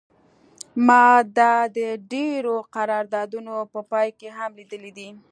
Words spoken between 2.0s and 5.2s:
ډیرو قراردادونو په پای کې هم لیدلی دی